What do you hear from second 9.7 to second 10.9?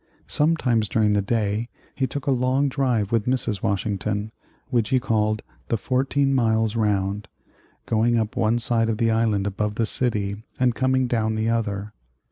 the city and